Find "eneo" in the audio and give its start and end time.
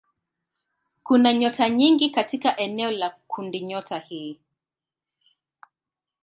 2.57-2.91